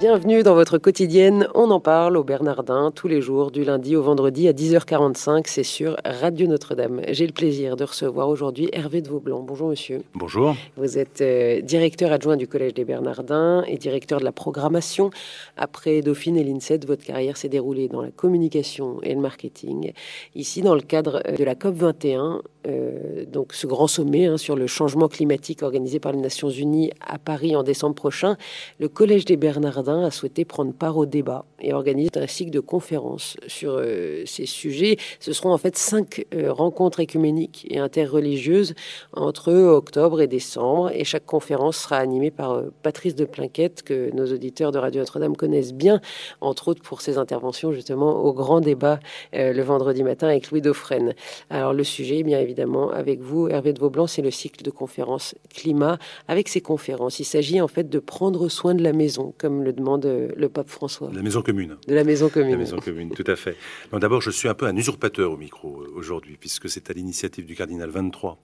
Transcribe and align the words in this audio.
Bienvenue 0.00 0.42
dans 0.42 0.54
votre 0.54 0.78
quotidienne. 0.78 1.46
On 1.54 1.70
en 1.70 1.78
parle 1.78 2.16
au 2.16 2.24
Bernardin 2.24 2.90
tous 2.90 3.06
les 3.06 3.20
jours, 3.20 3.50
du 3.50 3.64
lundi 3.64 3.96
au 3.96 4.02
vendredi 4.02 4.48
à 4.48 4.54
10h45. 4.54 5.42
C'est 5.44 5.62
sur 5.62 5.98
Radio 6.06 6.46
Notre-Dame. 6.46 7.02
J'ai 7.08 7.26
le 7.26 7.34
plaisir 7.34 7.76
de 7.76 7.84
recevoir 7.84 8.30
aujourd'hui 8.30 8.70
Hervé 8.72 9.02
de 9.02 9.10
Vaublanc. 9.10 9.42
Bonjour 9.42 9.68
monsieur. 9.68 10.02
Bonjour. 10.14 10.56
Vous 10.78 10.96
êtes 10.96 11.20
euh, 11.20 11.60
directeur 11.60 12.12
adjoint 12.12 12.38
du 12.38 12.48
Collège 12.48 12.72
des 12.72 12.86
Bernardins 12.86 13.62
et 13.68 13.76
directeur 13.76 14.20
de 14.20 14.24
la 14.24 14.32
programmation. 14.32 15.10
Après 15.58 16.00
Dauphine 16.00 16.38
et 16.38 16.44
l'INSET, 16.44 16.80
votre 16.86 17.04
carrière 17.04 17.36
s'est 17.36 17.50
déroulée 17.50 17.88
dans 17.88 18.00
la 18.00 18.10
communication 18.10 19.02
et 19.02 19.14
le 19.14 19.20
marketing. 19.20 19.92
Ici, 20.34 20.62
dans 20.62 20.74
le 20.74 20.80
cadre 20.80 21.22
euh, 21.26 21.36
de 21.36 21.44
la 21.44 21.54
COP 21.54 21.74
21, 21.74 22.40
euh, 22.66 23.24
donc 23.24 23.54
ce 23.54 23.66
grand 23.66 23.86
sommet 23.86 24.26
hein, 24.26 24.36
sur 24.36 24.54
le 24.54 24.66
changement 24.66 25.08
climatique 25.08 25.62
organisé 25.62 25.98
par 25.98 26.12
les 26.12 26.18
Nations 26.18 26.50
Unies 26.50 26.90
à 27.00 27.18
Paris 27.18 27.56
en 27.56 27.62
décembre 27.62 27.94
prochain, 27.94 28.36
le 28.78 28.88
Collège 28.88 29.24
des 29.24 29.36
Bernardins 29.36 30.04
a 30.04 30.10
souhaité 30.10 30.44
prendre 30.44 30.72
part 30.72 30.98
au 30.98 31.06
débat 31.06 31.46
et 31.60 31.72
organiser 31.72 32.10
un 32.16 32.26
cycle 32.26 32.50
de 32.50 32.60
conférences 32.60 33.36
sur 33.46 33.76
euh, 33.76 34.24
ces 34.26 34.46
sujets. 34.46 34.98
Ce 35.20 35.32
seront 35.32 35.52
en 35.52 35.58
fait 35.58 35.76
cinq 35.78 36.26
euh, 36.34 36.52
rencontres 36.52 37.00
écuméniques 37.00 37.66
et 37.70 37.78
interreligieuses 37.78 38.74
entre 39.12 39.52
octobre 39.52 40.20
et 40.20 40.26
décembre 40.26 40.90
et 40.92 41.04
chaque 41.04 41.26
conférence 41.26 41.78
sera 41.78 41.96
animée 41.96 42.30
par 42.30 42.62
Patrice 42.82 43.14
de 43.14 43.24
Plinquette 43.24 43.82
que 43.82 44.10
nos 44.14 44.26
auditeurs 44.32 44.72
de 44.72 44.78
Radio 44.78 45.00
Notre-Dame 45.00 45.36
connaissent 45.36 45.72
bien, 45.72 46.00
entre 46.40 46.68
autres 46.68 46.82
pour 46.82 47.00
ses 47.00 47.16
interventions 47.16 47.72
justement 47.72 48.22
au 48.22 48.32
grand 48.32 48.60
débat 48.60 49.00
le 49.32 49.62
vendredi 49.62 50.02
matin 50.02 50.28
avec 50.28 50.50
Louis 50.50 50.60
Dauphren. 50.60 51.14
Alors 51.48 51.72
le 51.72 51.84
sujet, 51.84 52.18
eh 52.18 52.22
bien 52.22 52.38
évidemment, 52.38 52.49
évidemment 52.50 52.90
avec 52.90 53.20
vous, 53.20 53.48
Hervé 53.48 53.72
de 53.72 53.78
Vaublanc, 53.78 54.06
c'est 54.06 54.22
le 54.22 54.30
cycle 54.30 54.62
de 54.64 54.70
conférences 54.70 55.36
climat. 55.54 55.98
Avec 56.26 56.48
ces 56.48 56.60
conférences, 56.60 57.20
il 57.20 57.24
s'agit 57.24 57.60
en 57.60 57.68
fait 57.68 57.88
de 57.88 57.98
prendre 58.00 58.48
soin 58.48 58.74
de 58.74 58.82
la 58.82 58.92
maison, 58.92 59.32
comme 59.38 59.62
le 59.62 59.72
demande 59.72 60.04
euh, 60.06 60.32
le 60.36 60.48
pape 60.48 60.68
François. 60.68 61.08
De 61.08 61.16
la 61.16 61.22
maison 61.22 61.42
commune. 61.42 61.76
De 61.86 61.94
la 61.94 62.04
maison 62.04 62.28
commune. 62.28 62.50
la 62.50 62.56
maison 62.56 62.78
commune, 62.78 63.10
tout 63.10 63.24
à 63.26 63.36
fait. 63.36 63.56
D'abord, 63.92 64.20
je 64.20 64.30
suis 64.30 64.48
un 64.48 64.54
peu 64.54 64.66
un 64.66 64.76
usurpateur 64.76 65.30
au 65.30 65.36
micro 65.36 65.82
euh, 65.82 65.92
aujourd'hui, 65.94 66.36
puisque 66.38 66.68
c'est 66.68 66.90
à 66.90 66.92
l'initiative 66.92 67.46
du 67.46 67.54
cardinal 67.54 67.88
23 67.90 68.38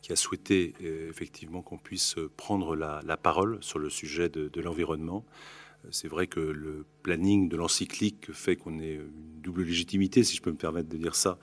qui 0.00 0.12
a 0.12 0.16
souhaité 0.16 0.72
euh, 0.82 1.10
effectivement 1.10 1.62
qu'on 1.62 1.78
puisse 1.78 2.16
prendre 2.36 2.74
la, 2.74 3.16
parole 3.16 3.58
sur 3.60 3.78
le 3.78 3.90
sujet 3.90 4.28
de, 4.28 4.48
de 4.48 4.60
l'environnement. 4.60 5.24
C'est 5.90 6.08
vrai 6.08 6.26
que 6.26 6.40
le 6.40 6.86
planning 7.02 7.48
de 7.48 7.56
l'encyclique 7.56 8.32
fait 8.32 8.56
qu'on 8.56 8.78
ait 8.78 8.94
une 8.94 9.40
double 9.40 9.62
légitimité, 9.62 10.22
si 10.22 10.36
je 10.36 10.42
peux 10.42 10.52
me 10.52 10.56
permettre 10.56 10.88
de 10.88 10.96
dire 10.96 11.14
ça, 11.14 11.38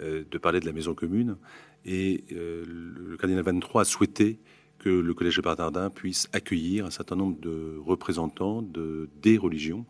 euh, 0.00 0.24
de 0.28 0.38
parler 0.38 0.60
de 0.60 0.66
la 0.66 0.72
maison 0.72 0.94
commune. 0.94 1.36
Et 1.84 2.24
euh, 2.32 2.64
le 2.66 3.16
cardinal 3.16 3.44
23 3.44 3.82
a 3.82 3.84
souhaité 3.84 4.40
que 4.78 4.88
le 4.88 5.14
Collège 5.14 5.36
de 5.36 5.42
Bernardin 5.42 5.90
puisse 5.90 6.28
accueillir 6.32 6.86
un 6.86 6.90
certain 6.90 7.16
nombre 7.16 7.38
de 7.40 7.76
représentants 7.84 8.62
de, 8.62 9.08
des 9.22 9.36
religions 9.38 9.84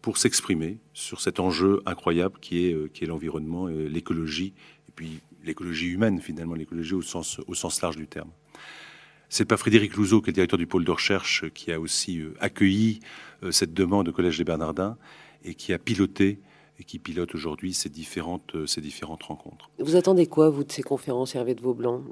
pour 0.00 0.16
s'exprimer 0.16 0.78
sur 0.92 1.20
cet 1.20 1.38
enjeu 1.38 1.82
incroyable 1.86 2.38
qui 2.40 2.66
est, 2.66 2.72
euh, 2.72 2.88
qui 2.88 3.04
est 3.04 3.06
l'environnement, 3.06 3.66
l'écologie, 3.66 4.54
et 4.88 4.92
puis 4.94 5.20
l'écologie 5.44 5.88
humaine 5.88 6.20
finalement, 6.20 6.54
l'écologie 6.54 6.94
au 6.94 7.02
sens, 7.02 7.40
au 7.46 7.54
sens 7.54 7.80
large 7.82 7.96
du 7.96 8.06
terme. 8.06 8.30
C'est 9.28 9.44
pas 9.44 9.56
Frédéric 9.56 9.94
Louzeau, 9.94 10.20
qui 10.20 10.30
est 10.30 10.32
le 10.32 10.34
directeur 10.34 10.58
du 10.58 10.66
pôle 10.66 10.84
de 10.84 10.90
recherche, 10.90 11.44
qui 11.52 11.70
a 11.72 11.78
aussi 11.78 12.22
accueilli 12.40 13.00
cette 13.50 13.74
demande 13.74 14.08
au 14.08 14.12
Collège 14.12 14.38
des 14.38 14.44
Bernardins 14.44 14.96
et 15.44 15.54
qui 15.54 15.72
a 15.72 15.78
piloté 15.78 16.40
et 16.78 16.84
qui 16.84 16.98
pilote 16.98 17.34
aujourd'hui 17.34 17.74
ces 17.74 17.88
différentes, 17.88 18.54
euh, 18.54 18.66
ces 18.66 18.80
différentes 18.80 19.24
rencontres. 19.24 19.70
Vous 19.78 19.96
attendez 19.96 20.26
quoi, 20.26 20.48
vous, 20.48 20.64
de 20.64 20.72
ces 20.72 20.82
conférences, 20.82 21.34
Hervé 21.34 21.54
de 21.54 21.60
Vaublanc 21.60 22.02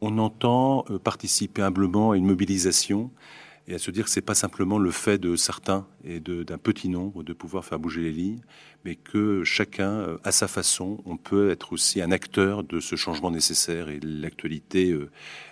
On 0.00 0.18
entend 0.18 0.84
euh, 0.90 0.98
participer 0.98 1.62
humblement 1.62 2.12
à 2.12 2.16
une 2.16 2.26
mobilisation 2.26 3.10
et 3.68 3.74
à 3.74 3.78
se 3.78 3.90
dire 3.90 4.04
que 4.04 4.10
c'est 4.10 4.20
pas 4.20 4.34
simplement 4.34 4.78
le 4.78 4.90
fait 4.90 5.18
de 5.18 5.36
certains 5.36 5.86
et 6.02 6.18
d'un 6.18 6.58
petit 6.58 6.88
nombre 6.88 7.22
de 7.22 7.32
pouvoir 7.32 7.64
faire 7.64 7.78
bouger 7.78 8.00
les 8.00 8.12
lignes, 8.12 8.40
mais 8.84 8.96
que 8.96 9.44
chacun, 9.44 9.90
euh, 9.90 10.18
à 10.24 10.32
sa 10.32 10.48
façon, 10.48 11.02
on 11.04 11.16
peut 11.16 11.50
être 11.50 11.72
aussi 11.72 12.00
un 12.00 12.10
acteur 12.10 12.64
de 12.64 12.80
ce 12.80 12.96
changement 12.96 13.30
nécessaire. 13.30 13.88
Et 13.90 14.00
l'actualité 14.00 14.96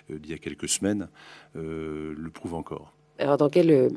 d'il 0.09 0.29
y 0.29 0.33
a 0.33 0.37
quelques 0.39 0.67
semaines 0.67 1.07
le 1.53 2.29
prouve 2.33 2.55
encore. 2.55 2.93
Alors, 3.19 3.37
dans 3.37 3.49
quel 3.49 3.89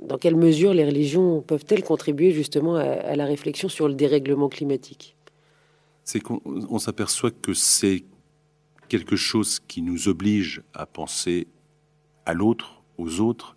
dans 0.00 0.18
quelle 0.18 0.36
mesure 0.36 0.72
les 0.72 0.84
religions 0.84 1.42
peuvent-elles 1.42 1.82
contribuer 1.82 2.32
justement 2.32 2.76
à, 2.76 3.14
la 3.14 3.26
réflexion 3.26 3.68
sur 3.68 3.88
le 3.88 3.94
dérèglement 3.94 4.48
climatique? 4.48 5.16
C'est 6.04 6.20
qu'on 6.20 6.78
s'aperçoit 6.78 7.30
que 7.30 7.54
c'est 7.54 8.04
quelque 8.88 9.16
chose 9.16 9.60
qui 9.60 9.82
nous 9.82 10.08
oblige 10.08 10.62
à 10.74 10.86
penser 10.86 11.46
à 12.26 12.34
l'autre, 12.34 12.81
aux 13.02 13.20
autres, 13.20 13.56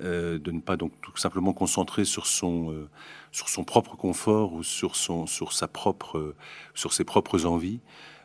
euh, 0.00 0.38
de 0.38 0.50
ne 0.50 0.60
pas 0.60 0.76
donc 0.76 0.92
tout 1.02 1.16
simplement 1.16 1.52
concentrer 1.52 2.04
sur 2.04 2.26
son 2.26 2.72
euh, 2.72 2.88
sur 3.30 3.48
son 3.48 3.62
propre 3.62 3.96
confort 3.96 4.52
ou 4.52 4.64
sur 4.64 4.96
son 4.96 5.26
sur 5.26 5.52
sa 5.52 5.68
propre 5.68 6.34
sur 6.74 6.92
ses 6.92 7.04
propres 7.04 7.46
envies 7.46 7.78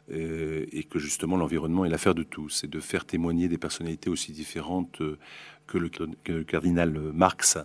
euh, 0.10 0.66
et 0.72 0.84
que 0.84 0.98
justement 0.98 1.38
l'environnement 1.38 1.86
est 1.86 1.90
l'affaire 1.90 2.16
de 2.16 2.24
tous, 2.24 2.50
c'est 2.50 2.70
de 2.70 2.80
faire 2.80 3.06
témoigner 3.06 3.48
des 3.48 3.60
personnalités 3.60 4.10
aussi 4.10 4.32
différentes 4.32 5.00
que 5.68 5.78
le, 5.78 5.90
cardinal 6.44 6.90
Marx 7.14 7.60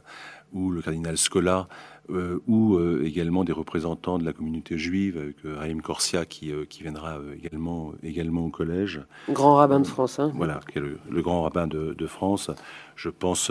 ou 0.54 0.70
le 0.70 0.80
cardinal 0.80 1.18
Scola, 1.18 1.68
euh, 2.10 2.38
ou 2.46 2.76
euh, 2.76 3.02
également 3.04 3.44
des 3.44 3.52
représentants 3.52 4.18
de 4.18 4.24
la 4.24 4.32
communauté 4.32 4.78
juive, 4.78 5.16
avec 5.16 5.36
euh, 5.44 5.56
Raïm 5.58 5.82
Corsia 5.82 6.24
qui, 6.26 6.52
qui 6.68 6.82
viendra 6.82 7.18
également, 7.36 7.92
également 8.02 8.44
au 8.44 8.50
collège. 8.50 9.02
Grand 9.30 9.56
rabbin 9.56 9.80
de 9.80 9.86
France. 9.86 10.18
Hein. 10.18 10.30
Voilà, 10.34 10.60
qui 10.70 10.78
est 10.78 10.82
le, 10.82 11.22
grand 11.22 11.42
rabbin 11.42 11.66
de, 11.66 11.94
de, 11.94 12.06
France. 12.06 12.50
Je 12.94 13.08
pense, 13.08 13.50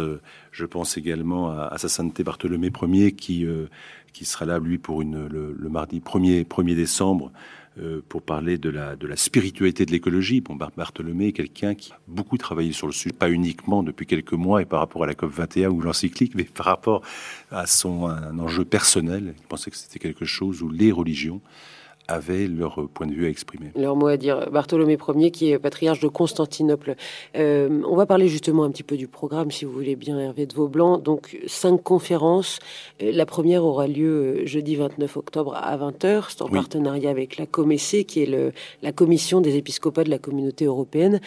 je 0.52 0.66
pense 0.66 0.97
également 0.97 1.52
à, 1.52 1.78
sa 1.78 1.90
sainteté 1.90 2.24
Bartholomé 2.24 2.72
Ier 2.81 3.12
qui, 3.12 3.46
qui 4.14 4.25
sera 4.25 4.46
là, 4.46 4.59
lui, 4.59 4.78
pour 4.78 5.02
une, 5.02 5.28
le, 5.28 5.53
le 5.58 5.70
mardi 5.70 6.00
1er, 6.00 6.46
1er 6.46 6.75
décembre 6.75 7.31
euh, 7.79 8.01
pour 8.07 8.22
parler 8.22 8.57
de 8.57 8.69
la, 8.69 8.95
de 8.95 9.07
la 9.07 9.16
spiritualité 9.16 9.85
de 9.85 9.91
l'écologie. 9.91 10.41
Bon, 10.41 10.56
Bartholomé 10.56 11.28
est 11.28 11.31
quelqu'un 11.31 11.75
qui 11.75 11.91
a 11.91 12.00
beaucoup 12.07 12.38
travaillé 12.38 12.72
sur 12.72 12.88
le 12.88 12.94
sujet, 12.94 13.13
pas 13.13 13.29
uniquement 13.29 13.84
depuis 13.84 14.06
quelques 14.06 14.34
mois 14.34 14.61
et 14.61 14.66
par 14.66 14.79
rapport 14.79 15.03
à 15.03 15.07
la 15.07 15.16
COP 15.16 15.31
21 15.31 15.69
ou 15.69 15.81
l'encyclique, 15.81 16.35
mais 16.35 16.44
par 16.44 16.67
rapport 16.67 17.01
à 17.51 17.66
son 17.66 18.03
enjeu 18.03 18.66
personnel. 18.66 19.34
Il 19.38 19.47
pensait 19.47 19.72
que 19.72 19.78
c'était 19.78 20.00
quelque 20.00 20.25
chose 20.25 20.61
où 20.61 20.69
les 20.69 20.91
religions 20.91 21.41
avaient 22.08 22.47
leur 22.47 22.88
point 22.94 23.08
de 23.08 23.14
vue 23.14 23.25
à 23.25 23.30
exprimer. 23.30 23.72
Leur 23.75 23.96
mot 23.96 24.08
à 24.08 24.18
dire. 24.18 24.50
Bartholomé 24.52 24.97
Ier, 25.16 25.31
qui 25.31 25.52
est 25.52 25.59
patriarche 25.59 26.00
de 26.00 26.08
Constantinople. 26.08 26.96
Euh, 27.36 27.81
on 27.88 27.96
va 27.96 28.06
parler 28.06 28.28
justement 28.28 28.64
un 28.64 28.72
petit 28.72 28.84
peu 28.84 28.97
du 28.97 29.08
programme, 29.08 29.52
si 29.52 29.66
vous 29.66 29.72
voulez 29.72 29.96
bien, 29.96 30.19
Hervé 30.19 30.46
de 30.46 30.53
Vaublanc. 30.53 30.97
Donc, 30.97 31.38
cinq 31.47 31.81
conférences. 31.81 32.59
Euh, 33.02 33.12
la 33.14 33.25
première 33.25 33.64
aura 33.64 33.88
lieu 33.88 34.41
euh, 34.41 34.46
jeudi 34.46 34.75
29 34.75 35.18
octobre 35.18 35.56
à 35.56 35.78
20h. 35.78 36.25
C'est 36.30 36.41
en 36.41 36.50
partenariat 36.50 37.09
avec 37.09 37.38
la 37.38 37.46
COMEC, 37.46 38.06
qui 38.08 38.24
est 38.24 38.25
le, 38.25 38.52
la 38.81 38.91
commission 38.91 39.41
des 39.41 39.56
épiscopats 39.56 40.03
de 40.03 40.09
la 40.09 40.20
communauté 40.20 40.66
européenne. 40.66 41.20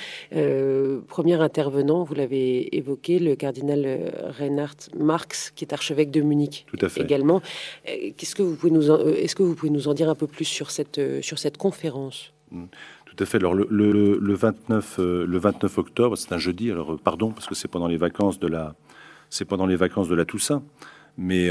premier 1.08 1.40
intervenant, 1.40 2.04
vous 2.04 2.14
l'avez 2.14 2.76
évoqué, 2.76 3.18
le 3.18 3.34
cardinal 3.34 4.12
Reinhard 4.38 4.76
Marx, 4.98 5.52
qui 5.54 5.64
est 5.64 5.72
archevêque 5.72 6.10
de 6.10 6.20
Munich. 6.20 6.66
Tout 6.66 6.84
à 6.84 6.88
fait. 6.88 7.02
Également. 7.02 7.40
Qu'est-ce 7.84 8.34
que 8.34 8.42
vous 8.42 8.56
pouvez 8.56 8.72
nous 8.72 8.90
est-ce 8.90 9.34
que 9.34 9.42
vous 9.42 9.54
pouvez 9.54 9.70
nous 9.70 9.88
en 9.88 9.94
dire 9.94 10.08
un 10.08 10.14
peu 10.14 10.26
plus 10.26 10.44
sur 10.44 10.65
cette, 10.70 10.98
euh, 10.98 11.22
sur 11.22 11.38
cette 11.38 11.56
conférence 11.56 12.32
mm. 12.50 12.64
Tout 13.06 13.22
à 13.22 13.26
fait. 13.26 13.38
Alors 13.38 13.54
le, 13.54 13.66
le, 13.70 14.34
29, 14.34 14.98
le 14.98 15.38
29 15.38 15.78
euh, 15.78 15.80
octobre, 15.80 16.16
c'est 16.16 16.32
un 16.32 16.38
jeudi. 16.38 16.70
Alors 16.70 16.94
euh, 16.94 17.00
pardon 17.02 17.32
parce 17.32 17.46
que 17.46 17.54
c'est 17.54 17.68
pendant 17.68 17.88
les 17.88 17.96
vacances 17.96 18.38
de 18.38 18.46
la 18.46 18.74
c'est 19.30 19.44
pendant 19.44 19.66
les 19.66 19.76
vacances 19.76 20.08
de 20.08 20.14
la 20.14 20.24
Toussaint, 20.24 20.62
mais 21.16 21.50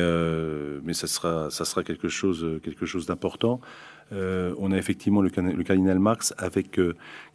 mais 0.83 0.93
ça 0.93 1.07
sera 1.07 1.49
ça 1.49 1.65
sera 1.65 1.83
quelque 1.83 2.07
chose 2.07 2.45
quelque 2.63 2.85
chose 2.85 3.05
d'important. 3.05 3.59
on 4.11 4.71
a 4.71 4.77
effectivement 4.77 5.21
le, 5.21 5.29
le 5.35 5.63
cardinal 5.63 5.99
Marx 5.99 6.33
avec 6.37 6.79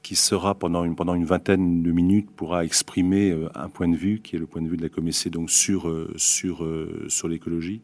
qui 0.02 0.16
sera 0.16 0.54
pendant 0.54 0.84
une 0.84 0.94
pendant 0.94 1.14
une 1.14 1.26
vingtaine 1.26 1.82
de 1.82 1.90
minutes 1.90 2.30
pourra 2.30 2.64
exprimer 2.64 3.36
un 3.54 3.68
point 3.68 3.88
de 3.88 3.96
vue 3.96 4.20
qui 4.20 4.36
est 4.36 4.38
le 4.38 4.46
point 4.46 4.62
de 4.62 4.68
vue 4.68 4.76
de 4.76 4.82
la 4.82 4.88
Commission 4.88 5.30
donc 5.30 5.50
sur 5.50 5.92
sur 6.16 6.66
sur 7.08 7.28
l'écologie. 7.28 7.82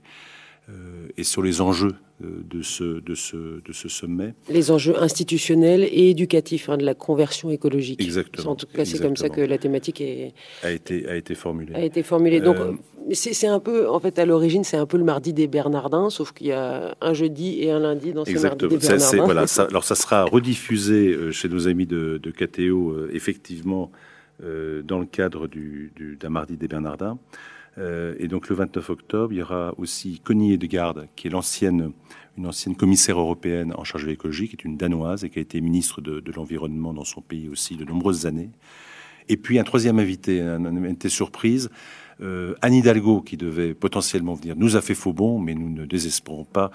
Euh, 0.68 1.06
et 1.16 1.22
sur 1.22 1.42
les 1.42 1.60
enjeux 1.60 1.94
euh, 2.24 2.42
de 2.50 2.60
ce, 2.60 2.98
de, 2.98 3.14
ce, 3.14 3.36
de 3.36 3.72
ce 3.72 3.88
sommet. 3.88 4.34
Les 4.48 4.72
enjeux 4.72 5.00
institutionnels 5.00 5.84
et 5.84 6.10
éducatifs 6.10 6.68
hein, 6.68 6.76
de 6.76 6.84
la 6.84 6.94
conversion 6.94 7.50
écologique. 7.50 8.02
Exactement. 8.02 8.50
En 8.50 8.56
tout 8.56 8.66
cas, 8.66 8.84
c'est 8.84 8.98
comme 8.98 9.16
ça 9.16 9.28
que 9.28 9.40
la 9.40 9.58
thématique 9.58 10.00
est... 10.00 10.34
a, 10.64 10.72
été, 10.72 11.08
a 11.08 11.14
été 11.14 11.36
formulée. 11.36 11.72
A 11.72 11.84
été 11.84 12.02
formulée. 12.02 12.40
Donc, 12.40 12.56
euh, 12.56 12.72
c'est 13.12 13.46
un 13.46 13.60
peu, 13.60 13.88
en 13.88 14.00
fait, 14.00 14.18
à 14.18 14.26
l'origine, 14.26 14.64
c'est 14.64 14.76
un 14.76 14.86
peu 14.86 14.96
le 14.96 15.04
mardi 15.04 15.32
des 15.32 15.46
Bernardins, 15.46 16.10
sauf 16.10 16.32
qu'il 16.32 16.48
y 16.48 16.52
a 16.52 16.96
un 17.00 17.14
jeudi 17.14 17.62
et 17.62 17.70
un 17.70 17.78
lundi 17.78 18.12
dans 18.12 18.24
ce 18.24 18.32
mardi 18.32 18.66
des 18.66 18.76
Bernardins. 18.76 19.24
Voilà, 19.24 19.46
ça, 19.46 19.68
alors, 19.70 19.84
ça 19.84 19.94
sera 19.94 20.24
rediffusé 20.24 21.30
chez 21.30 21.48
nos 21.48 21.68
amis 21.68 21.86
de, 21.86 22.18
de 22.20 22.30
KTO, 22.32 23.06
effectivement, 23.12 23.92
dans 24.40 24.98
le 24.98 25.06
cadre 25.06 25.46
d'un 25.46 25.60
du, 25.60 26.18
mardi 26.28 26.56
des 26.56 26.66
Bernardins. 26.66 27.18
Euh, 27.78 28.14
et 28.19 28.28
donc 28.28 28.49
le 28.49 28.56
29 28.56 28.90
octobre, 28.90 29.32
il 29.32 29.38
y 29.38 29.43
aura 29.43 29.75
aussi 29.78 30.20
Connie 30.20 30.56
de 30.56 30.67
Garde, 30.67 31.08
qui 31.17 31.26
est 31.26 31.31
l'ancienne, 31.31 31.93
une 32.38 32.46
ancienne 32.46 32.76
commissaire 32.76 33.19
européenne 33.19 33.73
en 33.76 33.84
charge 33.84 34.05
de 34.05 34.08
l'écologie, 34.08 34.49
qui 34.49 34.56
est 34.56 34.64
une 34.64 34.76
Danoise 34.76 35.25
et 35.25 35.31
qui 35.31 35.38
a 35.38 35.43
été 35.43 35.61
ministre 35.61 36.00
de, 36.00 36.23
l'Environnement 36.32 36.93
dans 36.93 37.05
son 37.05 37.20
pays 37.20 37.49
aussi 37.49 37.76
de 37.76 37.84
nombreuses 37.84 38.26
années. 38.26 38.50
Et 39.28 39.37
puis 39.37 39.58
un 39.58 39.64
troisième 39.64 39.99
invité, 39.99 40.40
un, 40.40 40.64
invité 40.64 41.08
surprise, 41.08 41.70
euh, 42.20 42.54
Anne 42.62 42.74
Hidalgo, 42.74 43.20
qui 43.20 43.36
devait 43.36 43.74
potentiellement 43.74 44.34
venir, 44.34 44.54
nous 44.56 44.76
a 44.76 44.80
fait 44.80 44.94
faux 44.94 45.12
bon, 45.12 45.38
mais 45.38 45.54
nous 45.54 45.68
ne 45.68 45.84
désespérons 45.84 46.44
pas 46.44 46.70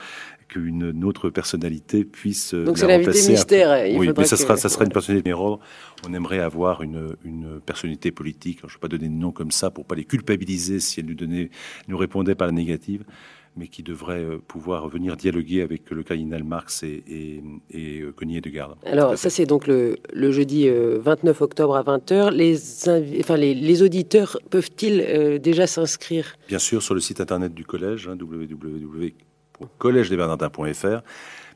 qu'une 0.47 1.03
autre 1.05 1.29
personnalité 1.29 2.03
puisse 2.03 2.53
Donc 2.53 2.77
c'est 2.77 2.88
l'invité 2.88 3.29
mystère. 3.29 3.97
oui, 3.97 4.11
mais 4.15 4.25
ça, 4.25 4.35
sera, 4.35 4.57
ça 4.57 4.67
sera 4.67 4.83
une 4.83 4.91
personnalité 4.91 5.33
On 5.33 6.13
aimerait 6.13 6.41
avoir 6.41 6.81
une, 6.81 7.15
une 7.23 7.61
personnalité 7.65 8.11
politique. 8.11 8.59
je 8.61 8.67
ne 8.67 8.71
vais 8.71 8.79
pas 8.79 8.89
donner 8.89 9.07
de 9.07 9.13
nom 9.13 9.31
comme 9.31 9.51
ça 9.51 9.71
pour 9.71 9.85
pas 9.85 9.95
les 9.95 10.03
culpabiliser 10.03 10.79
si 10.81 10.99
elle 10.99 11.05
nous, 11.05 11.15
donnait, 11.15 11.49
nous 11.88 11.97
répondait 11.97 12.35
par 12.35 12.47
la 12.47 12.53
négative 12.53 13.03
mais 13.56 13.68
qui 13.68 13.83
devrait 13.83 14.24
euh, 14.24 14.38
pouvoir 14.38 14.88
venir 14.88 15.18
dialoguer 15.18 15.62
avec 15.62 15.89
le 15.92 16.03
cardinal 16.03 16.44
Marx 16.44 16.83
et, 16.83 17.03
et, 17.07 17.44
et 17.69 18.00
euh, 18.00 18.12
Cognier 18.12 18.42
de 18.42 18.50
Garde. 18.50 18.77
Alors 18.86 19.18
ça 19.18 19.30
c'est 19.30 19.45
donc 19.45 19.68
le, 19.68 19.98
le, 20.13 20.31
jeudi 20.31 20.69
29 20.69 21.42
euh, 21.42 21.44
octobre 21.44 21.75
à 21.75 21.83
20h. 21.83 22.31
Les, 22.31 22.57
enfin, 23.19 23.36
les, 23.36 23.53
les 23.53 23.83
auditeurs 23.83 24.38
peuvent-ils 24.50 25.39
déjà 25.42 25.68
s'inscrire? 25.68 26.36
Bien 26.48 26.59
sûr 26.59 26.81
sur 26.81 26.94
le 26.94 27.01
site 27.01 27.19
internet 27.19 27.53
du 27.53 27.65
collège, 27.65 28.07
hein. 28.07 28.18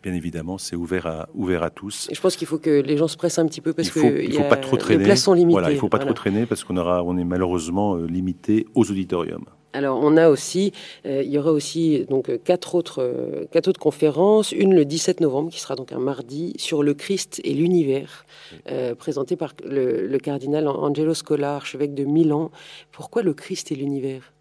Bien 0.04 0.14
évidemment, 0.14 0.60
c'est 0.60 0.76
ouvert 0.76 1.08
à, 1.08 1.30
ouvert 1.34 1.64
à 1.64 1.72
tous. 1.72 2.08
Et 2.12 2.14
je 2.14 2.22
pense 2.22 2.36
qu'il 2.36 2.46
faut 2.46 2.60
que 2.60 2.70
les 2.70 2.96
gens 2.98 3.08
se 3.08 3.18
pressent 3.18 3.40
un 3.40 3.48
petit 3.48 3.62
peu 3.62 3.74
parce 3.74 3.90
qu'il 3.90 4.02
faut, 4.04 4.16
il 4.16 4.34
faut 4.34 4.44
pas 4.44 4.58
trop 4.58 4.78
traîner. 4.78 5.00
les 5.00 5.06
places 5.06 5.24
sont 5.24 5.34
limitées. 5.34 5.54
Voilà, 5.54 5.72
il 5.72 5.76
ne 5.76 5.80
faut 5.80 5.90
pas 5.90 5.98
trop 5.98 6.14
traîner 6.14 6.46
parce 6.46 6.64
qu'on 6.64 6.78
aura, 6.78 7.04
on 7.04 7.18
est 7.18 7.24
malheureusement 7.24 7.96
limité 7.96 8.68
aux 8.76 8.92
auditoriums. 8.92 9.46
Alors 9.76 10.00
on 10.02 10.16
a 10.16 10.30
aussi, 10.30 10.72
euh, 11.06 11.22
il 11.22 11.30
y 11.30 11.38
aura 11.38 11.52
aussi 11.52 12.06
donc 12.10 12.32
quatre 12.46 12.76
autres, 12.76 13.02
euh, 13.02 13.44
quatre 13.52 13.68
autres 13.68 13.80
conférences. 13.80 14.54
Une 14.54 14.74
le 14.74 14.86
17 14.86 15.20
novembre 15.20 15.52
qui 15.52 15.60
sera 15.60 15.76
donc 15.76 15.92
un 15.92 16.00
mardi 16.00 16.54
sur 16.58 16.82
le 16.82 16.94
Christ 16.94 17.42
et 17.44 17.54
l'univers, 17.54 18.26
euh, 18.72 18.96
présentée 18.96 19.36
par 19.36 19.54
le, 19.66 20.18
cardinal 20.20 20.70
Angelo 20.70 21.14
Scola, 21.14 21.58
archevêque 21.58 21.94
de 21.94 22.06
Milan. 22.06 22.52
Pourquoi 22.94 23.22
le 23.22 23.34
Christ 23.34 23.74
et 23.74 23.76
l'univers? 23.76 24.32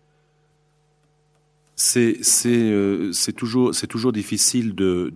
C'est 1.74 2.22
toujours, 3.36 4.12
difficile 4.12 4.76
de, 4.76 5.12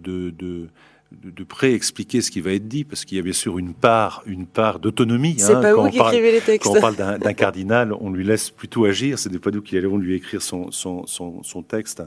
pré-expliquer 1.49 2.21
ce 2.21 2.31
qui 2.31 2.41
va 2.41 2.53
être 2.53 2.69
dit, 2.69 2.85
parce 2.85 3.05
qu'il 3.05 3.17
y 3.17 3.21
a 3.21 3.23
bien 3.23 3.33
sûr 3.33 3.59
une 3.59 3.73
part, 3.73 4.23
une 4.27 4.47
part 4.47 4.79
d'autonomie. 4.79 5.37
C'est 5.39 5.55
hein, 5.55 5.63
pas 5.63 5.75
vous 5.75 5.89
qui 5.89 5.99
écrivez 5.99 6.33
les 6.33 6.41
textes. 6.41 6.71
Quand 6.71 6.79
on 6.79 6.81
parle 6.81 6.97
d'un 6.97 7.33
cardinal, 7.35 7.93
on 7.93 8.11
lui 8.11 8.25
laisse 8.25 8.51
plutôt 8.51 8.85
agir. 8.85 9.19
Ce 9.19 9.29
n'est 9.29 9.39
pas 9.39 9.51
nous 9.51 9.63
qui 9.63 9.77
allons 9.77 9.97
lui 9.97 10.15
écrire 10.15 10.43
son, 10.43 10.71
son, 10.71 11.07
son, 11.07 11.63
texte. 11.63 12.03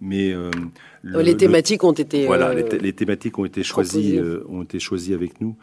Mais 0.00 0.32
euh, 0.32 0.50
les 1.02 1.36
thématiques 1.36 1.82
ont 1.84 1.92
été 1.92 2.26
voilà, 2.26 2.50
euh, 2.50 2.78
les, 2.80 2.92
thématiques 2.92 3.36
ont 3.38 3.44
été 3.44 3.64
choisies, 3.64 4.16
euh, 4.16 4.44
ont 4.48 4.62
été 4.62 4.78
choisies 4.78 5.14
avec 5.14 5.40
nous. 5.40 5.56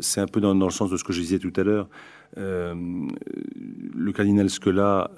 C'est 0.00 0.20
un 0.20 0.26
peu 0.26 0.40
dans, 0.40 0.54
dans, 0.54 0.66
le 0.66 0.72
sens 0.72 0.90
de 0.90 0.96
ce 0.96 1.02
que 1.02 1.12
je 1.12 1.20
disais 1.20 1.40
tout 1.40 1.52
à 1.56 1.64
l'heure. 1.64 1.88
le 2.36 4.12
cardinal 4.12 4.48
Scola 4.48 5.10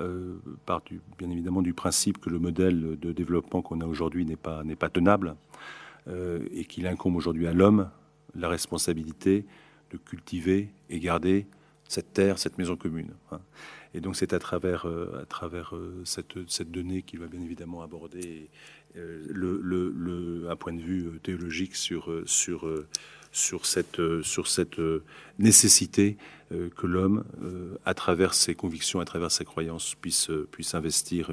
part 0.64 0.80
du, 0.86 1.00
bien 1.18 1.28
évidemment 1.30 1.60
du 1.60 1.74
principe 1.74 2.18
que 2.18 2.30
le 2.30 2.38
modèle 2.38 2.96
de 2.98 3.12
développement 3.12 3.60
qu'on 3.60 3.82
a 3.82 3.84
aujourd'hui 3.84 4.24
n'est 4.24 4.36
pas 4.36 4.64
n'est 4.64 4.76
pas 4.76 4.88
tenable. 4.88 5.34
Euh, 6.08 6.38
et 6.52 6.64
qu'il 6.64 6.86
incombe 6.86 7.16
aujourd'hui 7.16 7.46
à 7.46 7.52
l'homme 7.52 7.90
la 8.34 8.48
responsabilité 8.48 9.44
de 9.90 9.98
cultiver 9.98 10.70
et 10.88 11.00
garder 11.00 11.46
cette 11.86 12.14
terre, 12.14 12.38
cette 12.38 12.56
maison 12.56 12.76
commune. 12.76 13.10
Hein. 13.30 13.40
Et 13.92 14.00
donc 14.00 14.16
c'est 14.16 14.32
à 14.32 14.38
travers, 14.38 14.86
euh, 14.86 15.20
à 15.22 15.26
travers 15.26 15.76
euh, 15.76 16.00
cette, 16.04 16.48
cette, 16.48 16.70
donnée 16.70 17.02
qu'il 17.02 17.18
va 17.18 17.26
bien 17.26 17.42
évidemment 17.42 17.82
aborder 17.82 18.48
le, 18.94 19.60
le, 19.62 20.48
un 20.48 20.56
point 20.56 20.72
de 20.72 20.80
vue 20.80 21.20
théologique 21.22 21.76
sur, 21.76 22.10
sur, 22.24 22.66
sur 23.30 23.66
cette, 23.66 24.00
sur 24.22 24.48
cette 24.48 24.80
nécessité 25.38 26.16
que 26.50 26.86
l'homme, 26.86 27.24
à 27.84 27.94
travers 27.94 28.34
ses 28.34 28.54
convictions, 28.56 28.98
à 28.98 29.04
travers 29.04 29.30
ses 29.30 29.44
croyances, 29.44 29.94
puisse, 29.94 30.30
puisse 30.50 30.74
investir 30.74 31.30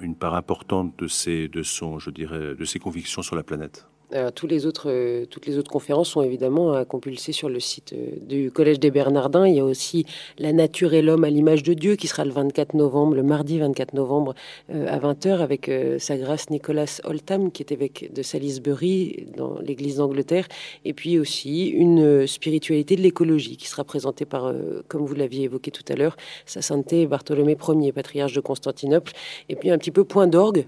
une 0.00 0.16
part 0.16 0.34
importante 0.34 0.98
de 0.98 1.06
ses, 1.06 1.48
de 1.48 1.62
son, 1.62 1.98
je 1.98 2.10
dirais, 2.10 2.54
de 2.54 2.64
ses 2.64 2.78
convictions 2.78 3.22
sur 3.22 3.36
la 3.36 3.42
planète. 3.42 3.86
Euh, 4.14 4.24
euh, 4.24 5.26
toutes 5.26 5.46
les 5.46 5.58
autres 5.58 5.70
conférences 5.70 6.10
sont 6.10 6.22
évidemment 6.22 6.72
à 6.72 6.84
compulser 6.84 7.32
sur 7.32 7.48
le 7.48 7.60
site 7.60 7.92
euh, 7.92 8.16
du 8.20 8.50
Collège 8.50 8.78
des 8.78 8.90
Bernardins. 8.90 9.46
Il 9.46 9.56
y 9.56 9.60
a 9.60 9.64
aussi 9.64 10.06
La 10.38 10.52
nature 10.52 10.94
et 10.94 11.02
l'homme 11.02 11.24
à 11.24 11.30
l'image 11.30 11.62
de 11.62 11.74
Dieu 11.74 11.96
qui 11.96 12.06
sera 12.06 12.24
le 12.24 12.30
24 12.30 12.74
novembre, 12.74 13.14
le 13.14 13.22
mardi 13.22 13.58
24 13.58 13.94
novembre 13.94 14.34
à 14.68 14.98
20h 14.98 15.38
avec 15.38 15.70
sa 15.98 16.16
grâce 16.16 16.50
Nicolas 16.50 17.00
Oldham 17.04 17.50
qui 17.50 17.62
est 17.62 17.72
évêque 17.72 18.10
de 18.12 18.22
Salisbury 18.22 19.26
dans 19.36 19.58
l'église 19.60 19.96
d'Angleterre. 19.96 20.46
Et 20.84 20.92
puis 20.92 21.18
aussi 21.18 21.66
une 21.68 22.26
spiritualité 22.26 22.96
de 22.96 23.02
l'écologie 23.02 23.56
qui 23.56 23.68
sera 23.68 23.84
présentée 23.84 24.24
par, 24.24 24.52
comme 24.88 25.04
vous 25.04 25.14
l'aviez 25.14 25.44
évoqué 25.44 25.70
tout 25.70 25.84
à 25.88 25.96
l'heure, 25.96 26.16
sa 26.46 26.62
sainteté 26.62 27.06
Bartholomé 27.06 27.56
Ier, 27.68 27.92
patriarche 27.92 28.32
de 28.32 28.40
Constantinople. 28.40 29.12
Et 29.48 29.56
puis 29.56 29.70
un 29.70 29.78
petit 29.78 29.90
peu 29.90 30.04
point 30.04 30.26
d'orgue 30.26 30.66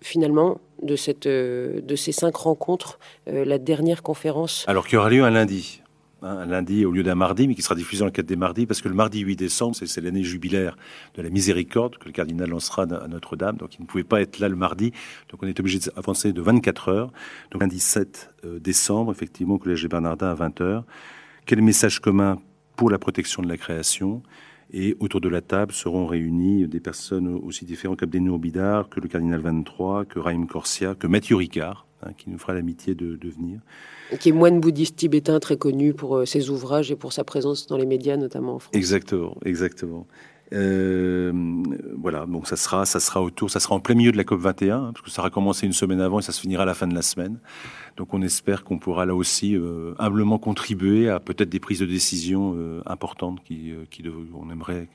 finalement 0.00 0.60
de, 0.82 0.96
euh, 1.26 1.80
de 1.80 1.96
ces 1.96 2.12
cinq 2.12 2.36
rencontres, 2.36 2.98
euh, 3.28 3.44
la 3.44 3.58
dernière 3.58 4.02
conférence 4.02 4.64
Alors 4.68 4.86
qui 4.86 4.96
aura 4.96 5.10
lieu 5.10 5.24
un 5.24 5.30
lundi. 5.30 5.82
Hein, 6.22 6.38
un 6.38 6.46
lundi 6.46 6.84
au 6.84 6.90
lieu 6.90 7.04
d'un 7.04 7.14
mardi, 7.14 7.46
mais 7.46 7.54
qui 7.54 7.62
sera 7.62 7.76
diffusé 7.76 8.00
dans 8.00 8.06
le 8.06 8.10
cadre 8.10 8.28
des 8.28 8.36
mardis, 8.36 8.66
parce 8.66 8.80
que 8.80 8.88
le 8.88 8.94
mardi 8.94 9.20
8 9.20 9.36
décembre, 9.36 9.76
c'est 9.76 10.00
l'année 10.00 10.24
jubilaire 10.24 10.76
de 11.14 11.22
la 11.22 11.30
miséricorde 11.30 11.96
que 11.96 12.06
le 12.06 12.12
cardinal 12.12 12.50
lancera 12.50 12.82
à 12.82 13.06
Notre-Dame, 13.06 13.56
donc 13.56 13.76
il 13.76 13.82
ne 13.82 13.86
pouvait 13.86 14.02
pas 14.02 14.20
être 14.20 14.40
là 14.40 14.48
le 14.48 14.56
mardi, 14.56 14.92
donc 15.30 15.42
on 15.42 15.46
est 15.46 15.60
obligé 15.60 15.78
d'avancer 15.78 16.32
de 16.32 16.40
24 16.40 16.88
heures. 16.88 17.12
Donc 17.52 17.62
lundi 17.62 17.78
7 17.78 18.34
euh, 18.44 18.58
décembre, 18.58 19.12
effectivement, 19.12 19.54
au 19.54 19.58
Collège 19.58 19.82
des 19.82 19.88
Bernardins 19.88 20.30
à 20.30 20.34
20 20.34 20.60
heures. 20.60 20.84
Quel 21.46 21.62
message 21.62 22.00
commun 22.00 22.38
pour 22.74 22.90
la 22.90 22.98
protection 22.98 23.40
de 23.40 23.48
la 23.48 23.56
création? 23.56 24.22
Et 24.72 24.96
autour 25.00 25.20
de 25.20 25.28
la 25.28 25.40
table 25.40 25.72
seront 25.72 26.06
réunis 26.06 26.66
des 26.66 26.80
personnes 26.80 27.28
aussi 27.28 27.64
différentes 27.64 28.00
qu'Abdenour 28.00 28.38
Bidar, 28.38 28.88
que 28.88 29.00
le 29.00 29.08
cardinal 29.08 29.40
23, 29.40 30.04
que 30.04 30.18
Raïm 30.18 30.46
Corsia, 30.46 30.94
que 30.94 31.06
Mathieu 31.06 31.36
Ricard, 31.36 31.86
hein, 32.02 32.10
qui 32.16 32.30
nous 32.30 32.38
fera 32.38 32.54
l'amitié 32.54 32.94
de, 32.94 33.16
de, 33.16 33.28
venir. 33.28 33.60
Qui 34.20 34.28
est 34.28 34.32
moine 34.32 34.60
bouddhiste 34.60 34.96
tibétain 34.96 35.40
très 35.40 35.56
connu 35.56 35.94
pour 35.94 36.16
euh, 36.16 36.26
ses 36.26 36.50
ouvrages 36.50 36.90
et 36.90 36.96
pour 36.96 37.12
sa 37.12 37.24
présence 37.24 37.66
dans 37.66 37.76
les 37.76 37.86
médias, 37.86 38.16
notamment 38.16 38.56
en 38.56 38.58
France. 38.58 38.74
Exactement, 38.74 39.36
exactement. 39.44 40.06
Euh, 40.52 41.32
voilà, 41.96 42.26
donc 42.26 42.46
ça 42.46 42.56
sera, 42.56 42.86
ça 42.86 43.00
sera 43.00 43.22
autour, 43.22 43.50
ça 43.50 43.60
sera 43.60 43.74
en 43.74 43.80
plein 43.80 43.94
milieu 43.94 44.12
de 44.12 44.16
la 44.16 44.24
COP 44.24 44.40
21, 44.40 44.76
hein, 44.76 44.90
parce 44.92 45.04
que 45.04 45.10
ça 45.10 45.20
aura 45.20 45.30
commencé 45.30 45.66
une 45.66 45.72
semaine 45.72 46.00
avant 46.00 46.18
et 46.18 46.22
ça 46.22 46.32
se 46.32 46.40
finira 46.40 46.62
à 46.62 46.66
la 46.66 46.74
fin 46.74 46.86
de 46.86 46.94
la 46.94 47.02
semaine. 47.02 47.38
Donc 47.96 48.14
on 48.14 48.22
espère 48.22 48.64
qu'on 48.64 48.78
pourra 48.78 49.06
là 49.06 49.14
aussi 49.14 49.56
euh, 49.56 49.94
humblement 49.98 50.38
contribuer 50.38 51.08
à 51.08 51.18
peut-être 51.20 51.48
des 51.48 51.60
prises 51.60 51.80
de 51.80 51.86
décision 51.86 52.54
euh, 52.56 52.80
importantes 52.86 53.42
qui, 53.44 53.72
euh, 53.72 53.84
qui 53.90 54.04
on 54.34 54.50
aimerait 54.50 54.88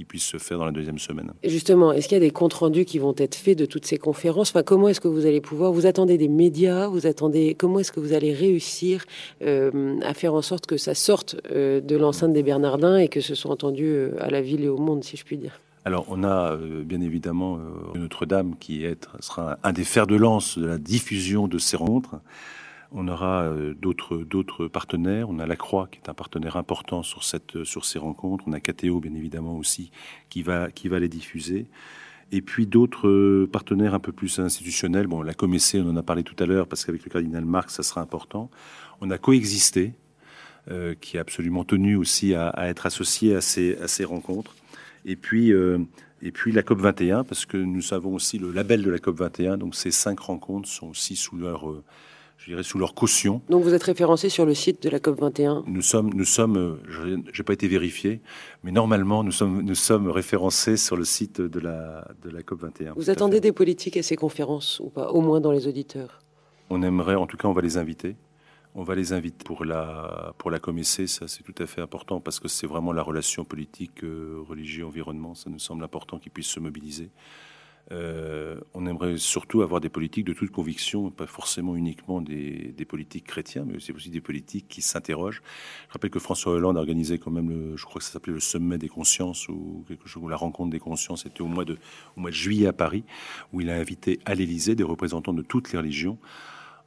qui 0.00 0.06
puissent 0.06 0.24
se 0.24 0.38
faire 0.38 0.56
dans 0.56 0.64
la 0.64 0.72
deuxième 0.72 0.98
semaine. 0.98 1.32
justement, 1.44 1.92
est-ce 1.92 2.08
qu'il 2.08 2.16
y 2.16 2.20
a 2.22 2.24
des 2.24 2.30
comptes 2.30 2.54
rendus 2.54 2.86
qui 2.86 2.98
vont 2.98 3.14
être 3.18 3.34
faits 3.34 3.58
de 3.58 3.66
toutes 3.66 3.84
ces 3.84 3.98
conférences? 3.98 4.48
Enfin, 4.48 4.62
Comment 4.62 4.88
est-ce 4.88 5.00
que 5.00 5.08
vous 5.08 5.26
allez 5.26 5.42
pouvoir 5.42 5.72
Vous 5.72 5.84
attendez 5.84 6.16
des 6.16 6.28
médias 6.28 6.88
Vous 6.88 7.06
attendez 7.06 7.54
Comment 7.54 7.80
est-ce 7.80 7.92
que 7.92 8.00
vous 8.00 8.14
allez 8.14 8.32
réussir 8.32 9.04
à 9.42 10.14
faire 10.14 10.32
en 10.32 10.40
sorte 10.40 10.64
que 10.64 10.78
ça 10.78 10.94
sorte 10.94 11.36
de 11.52 11.96
l'enceinte 11.96 12.32
des 12.32 12.42
Bernardins 12.42 12.96
et 12.96 13.08
que 13.08 13.20
ce 13.20 13.34
soit 13.34 13.50
entendu 13.50 14.08
à 14.18 14.30
la 14.30 14.40
ville 14.40 14.64
et 14.64 14.68
au 14.68 14.78
monde, 14.78 15.04
si 15.04 15.18
je 15.18 15.24
puis 15.24 15.36
dire? 15.36 15.60
Alors, 15.84 16.06
on 16.08 16.24
a 16.24 16.56
bien 16.56 17.02
évidemment 17.02 17.58
Notre-Dame 17.94 18.54
qui 18.58 18.84
est, 18.86 19.06
sera 19.20 19.58
un 19.62 19.72
des 19.72 19.84
fers 19.84 20.06
de 20.06 20.16
lance 20.16 20.56
de 20.56 20.64
la 20.64 20.78
diffusion 20.78 21.46
de 21.46 21.58
ces 21.58 21.76
rencontres. 21.76 22.16
On 22.92 23.06
aura 23.06 23.44
euh, 23.44 23.74
d'autres 23.74 24.66
partenaires. 24.66 25.30
On 25.30 25.38
a 25.38 25.46
la 25.46 25.56
Croix 25.56 25.88
qui 25.90 25.98
est 25.98 26.08
un 26.08 26.14
partenaire 26.14 26.56
important 26.56 27.02
sur 27.02 27.22
sur 27.22 27.84
ces 27.84 27.98
rencontres. 27.98 28.44
On 28.46 28.52
a 28.52 28.60
KTO 28.60 29.00
bien 29.00 29.14
évidemment 29.14 29.56
aussi 29.56 29.90
qui 30.28 30.42
va 30.42 30.68
les 30.74 31.08
diffuser. 31.08 31.66
Et 32.32 32.42
puis 32.42 32.66
d'autres 32.66 33.08
euh, 33.08 33.48
partenaires 33.50 33.94
un 33.94 33.98
peu 33.98 34.12
plus 34.12 34.38
institutionnels. 34.38 35.06
Bon, 35.06 35.22
la 35.22 35.34
Comessé, 35.34 35.80
on 35.80 35.90
en 35.90 35.96
a 35.96 36.02
parlé 36.02 36.22
tout 36.22 36.36
à 36.38 36.46
l'heure 36.46 36.68
parce 36.68 36.84
qu'avec 36.84 37.04
le 37.04 37.10
cardinal 37.10 37.44
Marx, 37.44 37.74
ça 37.74 37.82
sera 37.82 38.00
important. 38.00 38.50
On 39.00 39.10
a 39.10 39.18
coexisté, 39.18 39.94
euh, 40.70 40.94
qui 41.00 41.16
est 41.16 41.20
absolument 41.20 41.64
tenu 41.64 41.96
aussi 41.96 42.34
à, 42.34 42.52
être 42.68 42.86
associé 42.86 43.34
à 43.34 43.40
ces 43.40 44.04
rencontres. 44.04 44.54
Et 45.04 45.16
puis 45.16 45.52
et 46.22 46.32
puis 46.32 46.52
la 46.52 46.62
COP 46.62 46.80
21, 46.80 47.24
parce 47.24 47.46
que 47.46 47.56
nous 47.56 47.80
savons 47.80 48.14
aussi 48.14 48.38
le 48.38 48.52
label 48.52 48.82
de 48.82 48.90
la 48.90 48.98
COP 48.98 49.16
21. 49.16 49.56
Donc 49.56 49.74
ces 49.74 49.90
cinq 49.90 50.20
rencontres 50.20 50.68
sont 50.68 50.88
aussi 50.88 51.16
sous 51.16 51.36
leur 51.36 51.64
je 52.40 52.50
dirais, 52.50 52.62
sous 52.62 52.78
leur 52.78 52.94
caution. 52.94 53.42
Donc 53.50 53.62
vous 53.62 53.74
êtes 53.74 53.82
référencé 53.82 54.30
sur 54.30 54.46
le 54.46 54.54
site 54.54 54.82
de 54.82 54.88
la 54.88 54.98
COP 54.98 55.20
21 55.20 55.64
Nous 55.66 55.82
sommes, 55.82 56.10
nous 56.14 56.24
sommes, 56.24 56.56
euh, 56.56 57.18
j'ai 57.32 57.42
pas 57.42 57.52
été 57.52 57.68
vérifié, 57.68 58.22
mais 58.64 58.72
normalement 58.72 59.22
nous 59.22 59.32
sommes, 59.32 59.60
nous 59.60 59.74
sommes 59.74 60.08
référencés 60.08 60.78
sur 60.78 60.96
le 60.96 61.04
site 61.04 61.40
de 61.40 61.60
la, 61.60 62.08
de 62.22 62.30
la 62.30 62.42
COP 62.42 62.62
21. 62.62 62.94
Vous 62.94 63.10
attendez 63.10 63.40
des 63.40 63.52
politiques 63.52 63.98
à 63.98 64.02
ces 64.02 64.16
conférences 64.16 64.80
ou 64.80 64.88
pas, 64.88 65.10
au 65.10 65.20
moins 65.20 65.40
dans 65.40 65.52
les 65.52 65.68
auditeurs 65.68 66.20
On 66.70 66.82
aimerait, 66.82 67.14
en 67.14 67.26
tout 67.26 67.36
cas, 67.36 67.46
on 67.46 67.52
va 67.52 67.62
les 67.62 67.76
inviter. 67.76 68.16
On 68.74 68.84
va 68.84 68.94
les 68.94 69.12
inviter 69.12 69.44
pour 69.44 69.64
la 69.64 70.32
pour 70.38 70.48
la 70.48 70.60
ça 70.84 71.26
c'est 71.26 71.42
tout 71.42 71.60
à 71.60 71.66
fait 71.66 71.80
important 71.80 72.20
parce 72.20 72.38
que 72.38 72.46
c'est 72.46 72.68
vraiment 72.68 72.92
la 72.92 73.02
relation 73.02 73.44
politique, 73.44 74.04
euh, 74.04 74.40
religieux, 74.48 74.86
environnement. 74.86 75.34
Ça 75.34 75.50
nous 75.50 75.58
semble 75.58 75.82
important 75.82 76.20
qu'ils 76.20 76.30
puissent 76.30 76.46
se 76.46 76.60
mobiliser. 76.60 77.10
Euh, 77.92 78.60
on 78.74 78.86
aimerait 78.86 79.18
surtout 79.18 79.62
avoir 79.62 79.80
des 79.80 79.88
politiques 79.88 80.24
de 80.24 80.32
toute 80.32 80.50
conviction, 80.50 81.10
pas 81.10 81.26
forcément 81.26 81.74
uniquement 81.74 82.20
des, 82.20 82.72
politiques 82.88 83.26
chrétiens, 83.26 83.64
mais 83.66 83.76
aussi 83.76 84.10
des 84.10 84.20
politiques 84.20 84.68
qui 84.68 84.80
s'interrogent. 84.80 85.42
Je 85.88 85.92
rappelle 85.92 86.10
que 86.10 86.20
François 86.20 86.52
Hollande 86.52 86.76
a 86.76 86.80
organisé 86.80 87.18
quand 87.18 87.30
même, 87.30 87.76
je 87.76 87.84
crois 87.84 87.98
que 87.98 88.04
ça 88.04 88.12
s'appelait 88.12 88.32
le 88.32 88.40
sommet 88.40 88.78
des 88.78 88.88
consciences 88.88 89.48
ou 89.48 89.84
quelque 89.88 90.08
la 90.28 90.36
rencontre 90.36 90.70
des 90.70 90.78
consciences, 90.78 91.22
c'était 91.24 91.40
au 91.40 91.46
mois 91.46 91.64
de, 91.64 91.78
au 92.16 92.20
mois 92.20 92.30
de 92.30 92.34
juillet 92.34 92.66
à 92.66 92.72
Paris, 92.72 93.04
où 93.52 93.60
il 93.60 93.70
a 93.70 93.74
invité 93.74 94.20
à 94.24 94.34
l'Élysée 94.34 94.74
des 94.74 94.84
représentants 94.84 95.32
de 95.32 95.42
toutes 95.42 95.72
les 95.72 95.78
religions 95.78 96.18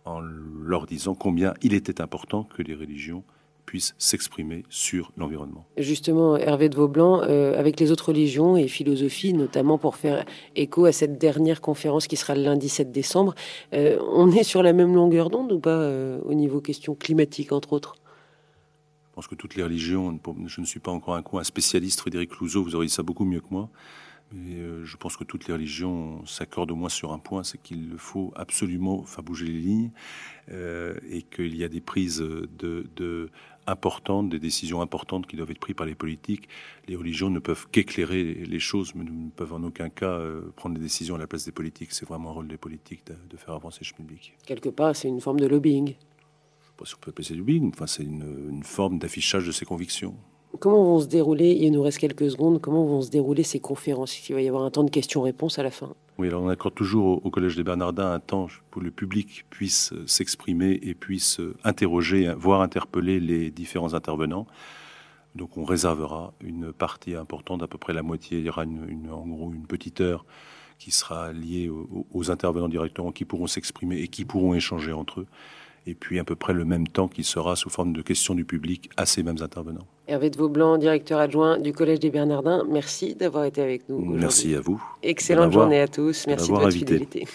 en 0.05 0.19
leur 0.19 0.85
disant 0.85 1.15
combien 1.15 1.53
il 1.61 1.73
était 1.73 2.01
important 2.01 2.43
que 2.43 2.61
les 2.61 2.75
religions 2.75 3.23
puisse 3.65 3.95
s'exprimer 3.97 4.63
sur 4.69 5.11
l'environnement. 5.17 5.65
Justement, 5.77 6.37
Hervé 6.37 6.69
de 6.69 6.75
Vaublanc, 6.75 7.21
euh, 7.23 7.57
avec 7.57 7.79
les 7.79 7.91
autres 7.91 8.09
religions 8.09 8.57
et 8.57 8.67
philosophies, 8.67 9.33
notamment 9.33 9.77
pour 9.77 9.95
faire 9.95 10.25
écho 10.55 10.85
à 10.85 10.91
cette 10.91 11.17
dernière 11.17 11.61
conférence 11.61 12.07
qui 12.07 12.15
sera 12.15 12.35
le 12.35 12.43
lundi 12.43 12.69
7 12.69 12.91
décembre, 12.91 13.33
euh, 13.73 13.97
on 14.11 14.31
est 14.31 14.43
sur 14.43 14.63
la 14.63 14.73
même 14.73 14.93
longueur 14.93 15.29
d'onde 15.29 15.51
ou 15.51 15.59
pas 15.59 15.71
euh, 15.71 16.19
au 16.23 16.33
niveau 16.33 16.61
question 16.61 16.95
climatique, 16.95 17.51
entre 17.51 17.73
autres? 17.73 17.95
Je 19.09 19.15
pense 19.15 19.27
que 19.27 19.35
toutes 19.35 19.55
les 19.55 19.63
religions, 19.63 20.19
je 20.47 20.59
ne 20.59 20.65
suis 20.65 20.79
pas 20.79 20.91
encore 20.91 21.15
un, 21.15 21.23
un 21.39 21.43
spécialiste, 21.43 21.99
Frédéric 21.99 22.31
Clouseau, 22.31 22.63
vous 22.63 22.75
auriez 22.75 22.89
ça 22.89 23.03
beaucoup 23.03 23.25
mieux 23.25 23.41
que 23.41 23.49
moi. 23.51 23.69
Mais 24.33 24.83
je 24.83 24.97
pense 24.97 25.15
que 25.15 25.23
toutes 25.23 25.47
les 25.47 25.53
religions 25.53 26.25
s'accordent 26.25 26.71
au 26.71 26.75
moins 26.75 26.89
sur 26.89 27.13
un 27.13 27.19
point, 27.19 27.43
c'est 27.43 27.61
qu'il 27.61 27.93
faut 27.97 28.33
absolument 28.35 29.03
faire 29.03 29.23
bouger 29.23 29.45
les 29.45 29.59
lignes 29.59 29.91
et 30.49 31.21
qu'il 31.21 31.55
y 31.55 31.63
a 31.63 31.69
des 31.69 31.81
prises 31.81 32.17
de, 32.17 32.49
de 32.95 33.29
importantes, 33.67 34.29
des 34.29 34.39
décisions 34.39 34.81
importantes 34.81 35.27
qui 35.27 35.35
doivent 35.35 35.51
être 35.51 35.59
prises 35.59 35.75
par 35.75 35.85
les 35.85 35.95
politiques. 35.95 36.47
Les 36.87 36.95
religions 36.95 37.29
ne 37.29 37.39
peuvent 37.39 37.67
qu'éclairer 37.71 38.33
les 38.33 38.59
choses, 38.59 38.93
mais 38.95 39.03
ne 39.03 39.29
peuvent 39.29 39.53
en 39.53 39.63
aucun 39.63 39.89
cas 39.89 40.17
euh, 40.17 40.51
prendre 40.55 40.75
des 40.75 40.81
décisions 40.81 41.15
à 41.15 41.17
la 41.17 41.27
place 41.27 41.45
des 41.45 41.51
politiques. 41.51 41.93
C'est 41.93 42.07
vraiment 42.07 42.31
un 42.31 42.33
rôle 42.33 42.47
des 42.47 42.57
politiques 42.57 43.05
de, 43.07 43.37
faire 43.37 43.53
avancer 43.53 43.81
le 43.81 43.95
public. 43.95 44.35
Quelque 44.45 44.69
part, 44.69 44.95
c'est 44.95 45.07
une 45.07 45.21
forme 45.21 45.39
de 45.39 45.47
lobbying. 45.47 45.87
Je 45.87 45.91
ne 45.91 45.95
sais 45.95 46.73
pas 46.77 46.85
si 46.85 46.95
on 46.95 46.99
peut 46.99 47.09
appeler 47.11 47.27
ça 47.27 47.33
du 47.33 47.39
lobbying, 47.39 47.71
enfin, 47.73 47.87
c'est 47.87 48.03
une, 48.03 48.49
une 48.49 48.63
forme 48.63 48.99
d'affichage 48.99 49.47
de 49.47 49.51
ses 49.51 49.65
convictions. 49.65 50.15
Comment 50.59 50.83
vont 50.83 50.99
se 50.99 51.07
dérouler, 51.07 51.51
il 51.51 51.71
nous 51.71 51.81
reste 51.81 51.97
quelques 51.97 52.29
secondes, 52.29 52.61
comment 52.61 52.85
vont 52.85 53.01
se 53.01 53.09
dérouler 53.09 53.43
ces 53.43 53.59
conférences? 53.59 54.29
Il 54.29 54.35
va 54.35 54.41
y 54.41 54.47
avoir 54.47 54.63
un 54.63 54.71
temps 54.71 54.83
de 54.83 54.91
questions-réponses 54.91 55.57
à 55.57 55.63
la 55.63 55.71
fin. 55.71 55.93
Oui, 56.19 56.27
alors 56.27 56.43
on 56.43 56.47
accorde 56.47 56.75
toujours 56.75 57.25
au, 57.25 57.29
Collège 57.31 57.55
des 57.55 57.63
Bernardins 57.63 58.13
un 58.13 58.19
temps 58.19 58.47
pour 58.69 58.81
que 58.81 58.85
le 58.85 58.91
public 58.91 59.45
puisse 59.49 59.93
s'exprimer 60.05 60.79
et 60.83 60.93
puisse 60.93 61.41
interroger, 61.63 62.31
voire 62.37 62.61
interpeller 62.61 63.19
les 63.19 63.49
différents 63.49 63.95
intervenants. 63.95 64.45
Donc 65.33 65.57
on 65.57 65.63
réservera 65.63 66.33
une 66.39 66.71
partie 66.71 67.15
importante, 67.15 67.63
à 67.63 67.67
peu 67.67 67.79
près 67.79 67.93
la 67.93 68.03
moitié, 68.03 68.37
il 68.37 68.45
y 68.45 68.49
aura 68.49 68.63
une, 68.63 69.09
en 69.11 69.25
gros 69.25 69.51
une 69.51 69.65
petite 69.65 70.01
heure 70.01 70.23
qui 70.77 70.91
sera 70.91 71.33
liée 71.33 71.71
aux 72.11 72.29
intervenants 72.29 72.69
directement, 72.69 73.11
qui 73.11 73.25
pourront 73.25 73.47
s'exprimer 73.47 74.01
et 74.01 74.07
qui 74.07 74.25
pourront 74.25 74.53
échanger 74.53 74.91
entre 74.91 75.21
eux 75.21 75.27
et 75.85 75.95
puis 75.95 76.19
à 76.19 76.23
peu 76.23 76.35
près 76.35 76.53
le 76.53 76.65
même 76.65 76.87
temps 76.87 77.07
qui 77.07 77.23
sera 77.23 77.55
sous 77.55 77.69
forme 77.69 77.93
de 77.93 78.01
questions 78.01 78.35
du 78.35 78.45
public 78.45 78.89
à 78.97 79.05
ces 79.05 79.23
mêmes 79.23 79.41
intervenants. 79.41 79.87
Hervé 80.07 80.29
de 80.29 80.37
Vaublanc, 80.37 80.77
directeur 80.77 81.19
adjoint 81.19 81.57
du 81.59 81.71
Collège 81.71 81.99
des 81.99 82.09
Bernardins, 82.09 82.65
merci 82.69 83.15
d'avoir 83.15 83.45
été 83.45 83.61
avec 83.61 83.87
nous. 83.89 83.99
Merci 83.99 84.53
à 84.55 84.61
vous. 84.61 84.83
Excellente 85.01 85.53
journée 85.53 85.79
à 85.79 85.87
tous. 85.87 86.25
Merci 86.27 86.51
de 86.51 86.55
votre 86.55 86.71
fidélité. 86.71 87.27